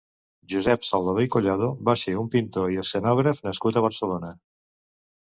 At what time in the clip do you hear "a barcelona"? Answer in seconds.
3.83-4.37